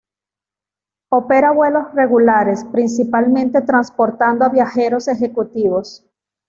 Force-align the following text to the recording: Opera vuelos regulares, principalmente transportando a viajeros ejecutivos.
Opera 1.11 1.51
vuelos 1.51 1.93
regulares, 1.93 2.63
principalmente 2.71 3.61
transportando 3.61 4.43
a 4.45 4.49
viajeros 4.49 5.07
ejecutivos. 5.07 6.03